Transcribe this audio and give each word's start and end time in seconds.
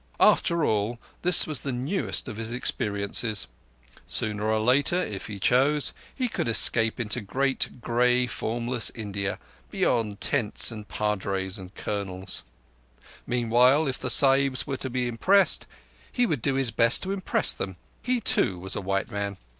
After 0.19 0.65
all, 0.65 0.97
this 1.21 1.45
was 1.45 1.61
the 1.61 1.71
newest 1.71 2.27
of 2.27 2.37
his 2.37 2.51
experiences. 2.51 3.45
Sooner 4.07 4.45
or 4.49 4.59
later, 4.59 4.97
if 4.99 5.27
he 5.27 5.37
chose, 5.37 5.93
he 6.15 6.27
could 6.27 6.47
escape 6.47 6.99
into 6.99 7.21
great, 7.21 7.79
grey, 7.81 8.25
formless 8.25 8.89
India, 8.95 9.37
beyond 9.69 10.19
tents 10.19 10.71
and 10.71 10.87
padres 10.87 11.59
and 11.59 11.75
colonels. 11.75 12.43
Meantime, 13.27 13.87
if 13.87 13.99
the 13.99 14.09
Sahibs 14.09 14.65
were 14.65 14.77
to 14.77 14.89
be 14.89 15.07
impressed, 15.07 15.67
he 16.11 16.25
would 16.25 16.41
do 16.41 16.55
his 16.55 16.71
best 16.71 17.03
to 17.03 17.11
impress 17.11 17.53
them. 17.53 17.77
He 18.01 18.19
too 18.19 18.57
was 18.57 18.75
a 18.75 18.81
white 18.81 19.11
man. 19.11 19.37